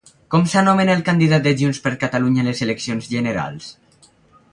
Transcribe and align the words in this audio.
Com 0.35 0.45
s'anomena 0.51 0.95
el 0.99 1.03
candidat 1.09 1.43
de 1.47 1.53
Junts 1.59 1.81
per 1.87 1.91
Catalunya 2.05 2.41
a 2.45 2.47
les 2.47 2.63
eleccions 2.67 3.11
generals? 3.13 3.69